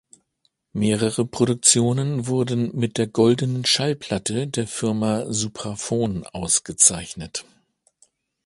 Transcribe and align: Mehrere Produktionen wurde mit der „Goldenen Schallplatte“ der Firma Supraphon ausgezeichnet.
Mehrere 0.73 1.27
Produktionen 1.27 2.25
wurde 2.25 2.55
mit 2.55 2.97
der 2.97 3.05
„Goldenen 3.05 3.67
Schallplatte“ 3.67 4.47
der 4.47 4.67
Firma 4.67 5.25
Supraphon 5.31 6.25
ausgezeichnet. 6.25 7.45